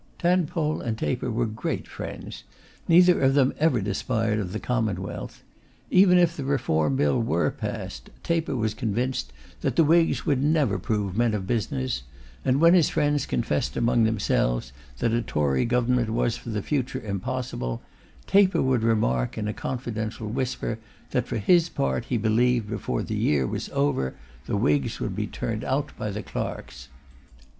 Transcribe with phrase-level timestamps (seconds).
[0.17, 2.43] Tadpole and Taper were great friends.
[2.87, 5.43] Neither of them ever despaired of the Commonwealth.
[5.91, 10.79] Even if the Reform Bill were passed, Taper was convinced that the Whigs would never
[10.79, 12.01] prove men of business;
[12.43, 16.99] and when his friends confessed among themselves that a Tory Government was for the future
[17.01, 17.83] impossible,
[18.25, 20.79] Taper would remark, in a confidential whisper,
[21.11, 24.15] that for his part he believed before the year was over
[24.47, 26.87] the Whigs would be turned out by the clerks.